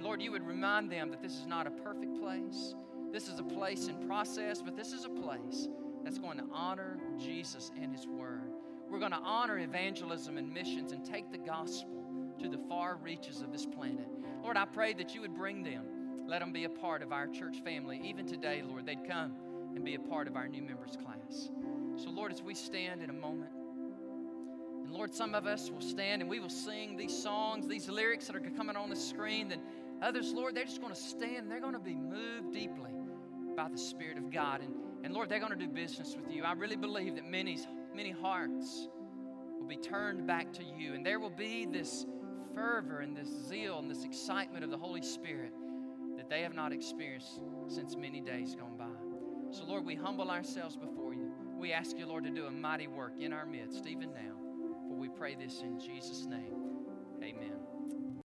[0.00, 2.74] And Lord, you would remind them that this is not a perfect place.
[3.12, 5.68] This is a place in process, but this is a place
[6.02, 8.50] that's going to honor Jesus and His Word.
[8.88, 12.02] We're going to honor evangelism and missions and take the gospel
[12.40, 14.08] to the far reaches of this planet.
[14.42, 15.84] Lord, I pray that you would bring them.
[16.26, 18.00] Let them be a part of our church family.
[18.02, 19.34] Even today, Lord, they'd come
[19.74, 21.50] and be a part of our new members class.
[22.02, 23.50] So, Lord, as we stand in a moment,
[24.90, 28.26] and Lord, some of us will stand and we will sing these songs, these lyrics
[28.26, 29.48] that are coming on the screen.
[29.48, 29.60] Then
[30.02, 31.50] others, Lord, they're just going to stand.
[31.50, 32.90] They're going to be moved deeply
[33.56, 34.60] by the Spirit of God.
[34.62, 34.74] And,
[35.04, 36.44] and Lord, they're going to do business with you.
[36.44, 38.88] I really believe that many's many hearts
[39.58, 40.94] will be turned back to you.
[40.94, 42.06] And there will be this
[42.54, 45.52] fervor and this zeal and this excitement of the Holy Spirit
[46.16, 48.84] that they have not experienced since many days gone by.
[49.50, 51.32] So, Lord, we humble ourselves before you.
[51.58, 54.36] We ask you, Lord, to do a mighty work in our midst, even now.
[54.88, 56.60] For we pray this in Jesus' name.